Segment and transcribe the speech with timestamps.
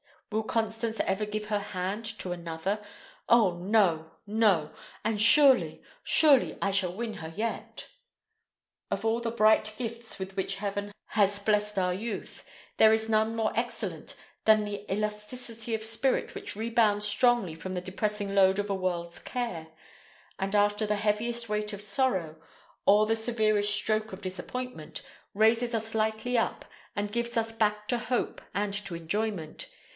[0.31, 2.79] Will Constance ever give her hand to another?
[3.27, 4.71] Oh, no, no!
[5.03, 7.89] And surely, surely, I shall win her yet."
[8.89, 12.45] Of all the bright gifts with which heaven has blessed our youth,
[12.77, 17.81] there is none more excellent than that elasticity of spirit which rebounds strongly from the
[17.81, 19.67] depressing load of a world's care,
[20.39, 22.41] and after the heaviest weight of sorrow,
[22.87, 25.01] or the severest stroke of disappointment,
[25.35, 26.65] raises us lightly up,
[26.95, 29.67] and gives us back to hope and to enjoyment.